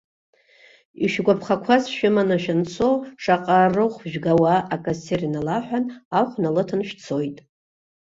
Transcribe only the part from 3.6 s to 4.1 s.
рыхә